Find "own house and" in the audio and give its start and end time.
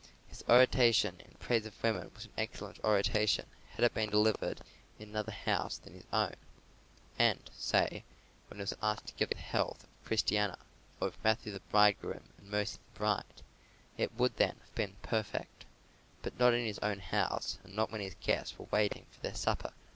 16.79-17.75